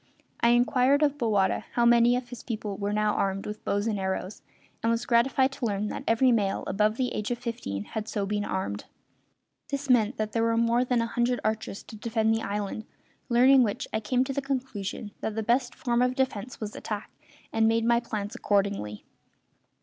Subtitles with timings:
[0.39, 3.99] I inquired of Bowata how many of his people were now armed with bows and
[3.99, 4.41] arrows,
[4.81, 8.43] and was gratified to learn that every male above the age of fifteen had been
[8.43, 8.85] so armed.
[9.69, 12.85] This meant that there were more than a hundred archers to defend the island;
[13.29, 17.11] learning which I came to the conclusion that the best form of defence was attack,
[17.53, 19.05] and made my plans accordingly.